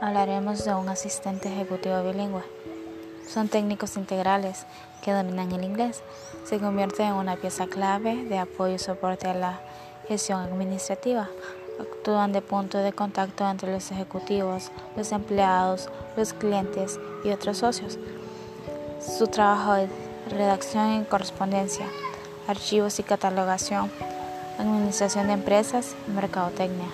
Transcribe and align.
hablaremos 0.00 0.64
de 0.64 0.74
un 0.74 0.88
asistente 0.88 1.48
ejecutivo 1.48 2.02
bilingüe. 2.02 2.42
Son 3.28 3.48
técnicos 3.48 3.96
integrales 3.96 4.66
que 5.02 5.12
dominan 5.12 5.52
el 5.52 5.64
inglés. 5.64 6.02
Se 6.44 6.58
convierten 6.58 7.08
en 7.08 7.14
una 7.14 7.36
pieza 7.36 7.66
clave 7.66 8.24
de 8.24 8.38
apoyo 8.38 8.74
y 8.74 8.78
soporte 8.78 9.28
a 9.28 9.34
la 9.34 9.60
gestión 10.08 10.40
administrativa. 10.40 11.28
Actúan 11.78 12.32
de 12.32 12.42
punto 12.42 12.78
de 12.78 12.92
contacto 12.92 13.48
entre 13.48 13.72
los 13.72 13.90
ejecutivos, 13.90 14.70
los 14.96 15.12
empleados, 15.12 15.88
los 16.16 16.32
clientes 16.32 16.98
y 17.24 17.30
otros 17.30 17.58
socios. 17.58 17.98
Su 19.00 19.28
trabajo 19.28 19.76
es 19.76 19.90
redacción 20.30 21.00
y 21.00 21.04
correspondencia, 21.04 21.86
archivos 22.48 22.98
y 22.98 23.02
catalogación, 23.02 23.90
administración 24.58 25.28
de 25.28 25.34
empresas 25.34 25.94
y 26.08 26.10
mercadotecnia. 26.10 26.88